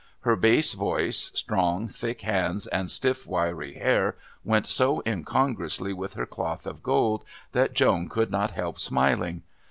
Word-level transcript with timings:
Her 0.21 0.35
bass 0.35 0.71
voice, 0.73 1.31
strong 1.35 1.87
thick 1.87 2.21
hands 2.21 2.65
and 2.65 2.89
stiff 2.89 3.27
wiry 3.27 3.75
hair 3.75 4.15
went 4.43 4.65
so 4.65 5.03
incongruously 5.05 5.93
with 5.93 6.15
her 6.15 6.25
cloth 6.25 6.65
of 6.65 6.81
gold 6.81 7.23
that 7.51 7.75
Joan 7.75 8.09
could 8.09 8.31
not 8.31 8.49
help 8.49 8.79
smiling. 8.79 9.43